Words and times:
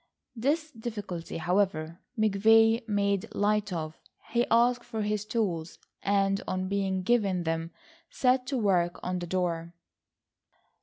This 0.35 0.71
difficulty, 0.71 1.37
however, 1.37 1.99
McVay 2.17 2.87
made 2.89 3.31
light 3.35 3.71
of. 3.71 3.99
He 4.31 4.47
asked 4.49 4.83
for 4.83 5.03
his 5.03 5.25
tools 5.25 5.77
and 6.01 6.41
on 6.47 6.67
being 6.67 7.03
given 7.03 7.43
them 7.43 7.69
set 8.09 8.47
to 8.47 8.57
work 8.57 8.99
on 9.03 9.19
the 9.19 9.27
door. 9.27 9.75